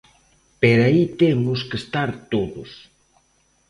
Pero 0.61 0.81
aí 0.87 1.01
temos 1.21 1.59
que 1.69 1.77
estar 1.83 2.09
todos. 2.33 2.69